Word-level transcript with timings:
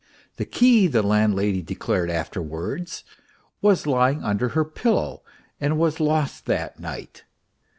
The 0.37 0.45
key, 0.45 0.87
the 0.87 1.03
land 1.03 1.35
lady 1.35 1.61
declared 1.61 2.09
afterwards, 2.09 3.03
was 3.61 3.85
lying 3.85 4.23
under 4.23 4.49
her 4.57 4.65
pillow 4.65 5.21
and 5.59 5.77
was 5.77 5.99
lost 5.99 6.47
that 6.47 6.79
night. 6.79 7.23